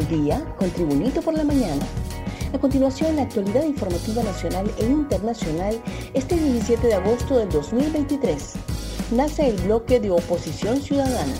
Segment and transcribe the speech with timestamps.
[0.00, 1.84] al día con Tribunito por la Mañana.
[2.52, 5.80] A continuación, la actualidad informativa nacional e internacional
[6.14, 8.54] este 17 de agosto del 2023.
[9.12, 11.34] Nace el bloque de oposición ciudadana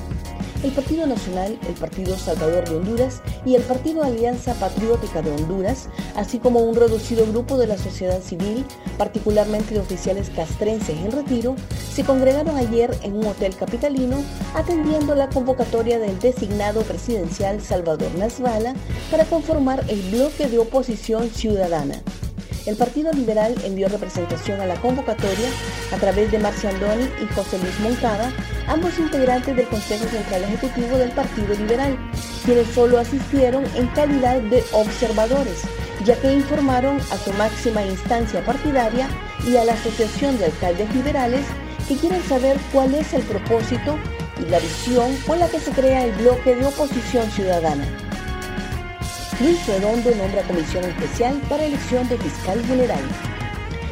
[0.62, 5.88] el Partido Nacional, el Partido Salvador de Honduras y el Partido Alianza Patriótica de Honduras,
[6.16, 8.64] así como un reducido grupo de la sociedad civil,
[8.98, 11.56] particularmente de oficiales castrenses en retiro,
[11.92, 14.16] se congregaron ayer en un hotel capitalino
[14.54, 18.74] atendiendo la convocatoria del designado presidencial Salvador Nasralla
[19.10, 22.02] para conformar el bloque de oposición ciudadana
[22.66, 25.48] el Partido Liberal envió representación a la convocatoria
[25.92, 28.32] a través de Marcia Andoni y José Luis Moncada,
[28.66, 31.98] ambos integrantes del Consejo Central Ejecutivo del Partido Liberal,
[32.44, 35.62] quienes solo asistieron en calidad de observadores,
[36.04, 39.08] ya que informaron a su máxima instancia partidaria
[39.46, 41.44] y a la Asociación de Alcaldes Liberales
[41.88, 43.98] que quieren saber cuál es el propósito
[44.40, 48.09] y la visión con la que se crea el bloque de oposición ciudadana.
[49.40, 53.00] Luis Redondo nombra comisión especial para elección de fiscal general.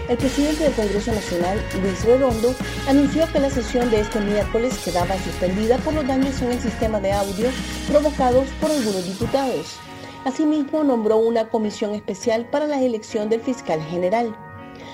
[0.07, 2.55] El presidente del Congreso Nacional, Luis Redondo,
[2.87, 7.01] anunció que la sesión de este miércoles quedaba suspendida por los daños en el sistema
[7.01, 7.49] de audio
[7.89, 9.79] provocados por algunos diputados.
[10.27, 14.37] Asimismo, nombró una comisión especial para la elección del fiscal general.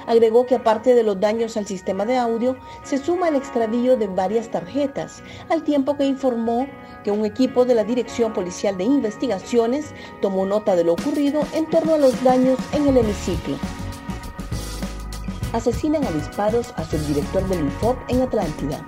[0.07, 4.07] Agregó que aparte de los daños al sistema de audio, se suma el extravío de
[4.07, 6.67] varias tarjetas, al tiempo que informó
[7.05, 11.67] que un equipo de la Dirección Policial de Investigaciones tomó nota de lo ocurrido en
[11.67, 13.57] torno a los daños en el hemiciclo.
[15.53, 18.85] Asesinan a disparos a subdirector del INFOP en Atlántida.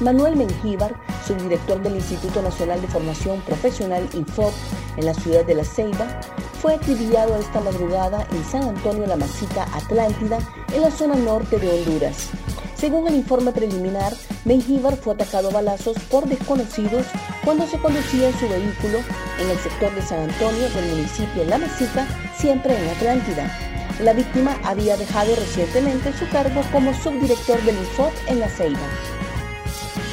[0.00, 0.94] Manuel Mengíbar,
[1.30, 4.52] subdirector del Instituto Nacional de Formación Profesional INFOP
[4.96, 6.20] en la ciudad de La Ceiba,
[6.60, 10.38] fue acribillado esta madrugada en San Antonio La Masita, Atlántida,
[10.74, 12.30] en la zona norte de Honduras.
[12.74, 14.12] Según el informe preliminar,
[14.44, 17.06] Mengíbar fue atacado a balazos por desconocidos
[17.44, 18.98] cuando se conducía en su vehículo
[19.38, 23.56] en el sector de San Antonio del municipio La Masita, siempre en Atlántida.
[24.02, 29.19] La víctima había dejado recientemente su cargo como subdirector del INFOT en La Ceiba.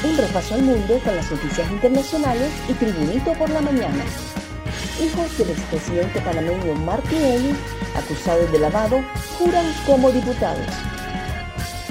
[0.03, 4.03] Un repaso al mundo con las noticias internacionales y Tribunito por la mañana
[5.01, 7.55] hijos del expresidente panameño Martinelli,
[7.95, 8.99] acusados de lavado,
[9.37, 10.65] juran como diputados.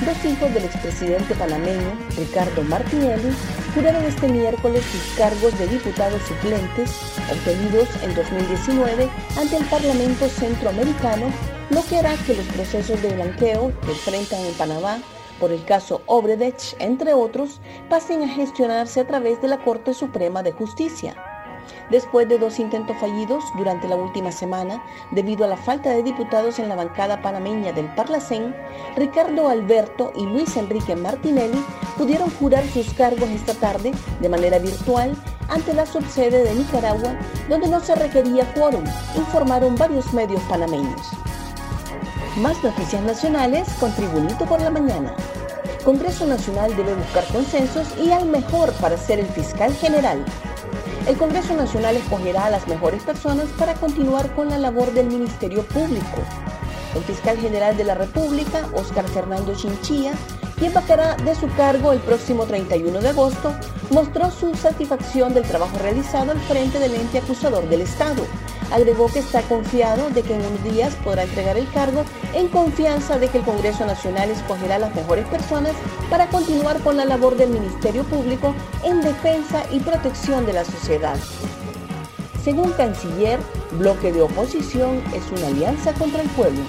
[0.04, 3.32] Dos hijos del expresidente panameño, Ricardo Martinelli,
[3.74, 6.90] juraron este miércoles sus cargos de diputados suplentes
[7.30, 11.32] obtenidos en 2019 ante el Parlamento Centroamericano,
[11.70, 14.98] lo que hará que los procesos de blanqueo que enfrentan en Panamá
[15.40, 20.42] por el caso Obredech, entre otros, pasen a gestionarse a través de la Corte Suprema
[20.42, 21.14] de Justicia.
[21.90, 24.82] Después de dos intentos fallidos durante la última semana,
[25.12, 28.54] debido a la falta de diputados en la bancada panameña del Parlacén,
[28.96, 31.64] Ricardo Alberto y Luis Enrique Martinelli
[31.96, 35.16] pudieron jurar sus cargos esta tarde de manera virtual
[35.48, 37.16] ante la subsede de Nicaragua,
[37.48, 38.84] donde no se requería quórum,
[39.16, 41.10] informaron varios medios panameños.
[42.36, 45.14] Más noticias nacionales con Tribunito por la Mañana.
[45.84, 50.24] Congreso Nacional debe buscar consensos y al mejor para ser el fiscal general
[51.06, 55.62] el Congreso Nacional escogerá a las mejores personas para continuar con la labor del Ministerio
[55.62, 56.18] Público.
[56.96, 60.12] El fiscal general de la República, Óscar Fernando Chinchilla,
[60.58, 63.54] quien vacará de su cargo el próximo 31 de agosto,
[63.90, 68.24] mostró su satisfacción del trabajo realizado al frente del ente acusador del Estado.
[68.72, 72.04] Agregó que está confiado de que en unos días podrá entregar el cargo
[72.34, 75.72] en confianza de que el Congreso Nacional escogerá las mejores personas
[76.10, 81.16] para continuar con la labor del Ministerio Público en defensa y protección de la sociedad.
[82.42, 83.38] Según Canciller,
[83.72, 86.62] bloque de oposición es una alianza contra el pueblo.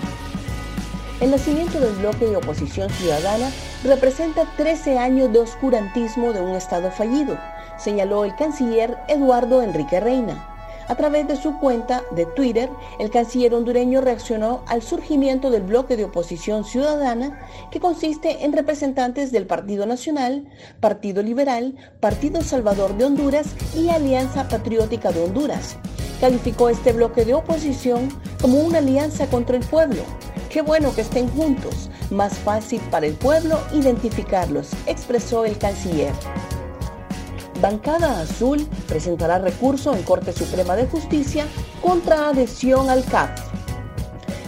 [1.19, 3.49] El nacimiento del bloque de oposición ciudadana
[3.83, 7.39] representa 13 años de oscurantismo de un Estado fallido,
[7.77, 10.56] señaló el canciller Eduardo Enrique Reina.
[10.87, 15.97] A través de su cuenta de Twitter, el canciller hondureño reaccionó al surgimiento del bloque
[15.97, 20.47] de oposición ciudadana, que consiste en representantes del Partido Nacional,
[20.79, 25.75] Partido Liberal, Partido Salvador de Honduras y Alianza Patriótica de Honduras.
[26.21, 28.07] Calificó este bloque de oposición
[28.41, 30.03] como una alianza contra el pueblo.
[30.49, 36.13] Qué bueno que estén juntos, más fácil para el pueblo identificarlos, expresó el canciller.
[37.61, 41.45] Bancada Azul presentará recurso en Corte Suprema de Justicia
[41.81, 43.29] contra adhesión al CAF.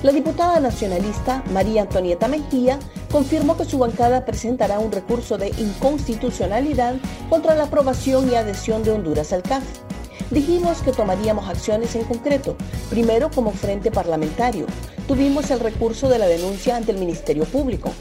[0.03, 2.79] La diputada nacionalista María Antonieta Mejía
[3.11, 6.95] confirmó que su bancada presentará un recurso de inconstitucionalidad
[7.29, 9.63] contra la aprobación y adhesión de Honduras al CAF.
[10.31, 12.55] Dijimos que tomaríamos acciones en concreto,
[12.89, 14.65] primero como frente parlamentario.
[15.07, 17.91] Tuvimos el recurso de la denuncia ante el Ministerio Público.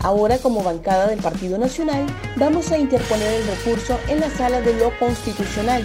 [0.00, 2.06] Ahora, como bancada del Partido Nacional,
[2.36, 5.82] vamos a interponer el recurso en la sala de lo constitucional.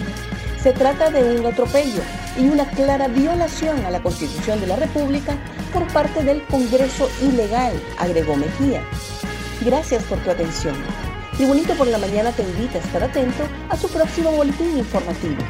[0.62, 2.02] Se trata de un atropello
[2.38, 5.36] y una clara violación a la Constitución de la República
[5.72, 8.82] por parte del Congreso ilegal, agregó Mejía.
[9.64, 10.74] Gracias por tu atención.
[11.36, 15.42] Tribunito por la Mañana te invita a estar atento a su próximo boletín informativo.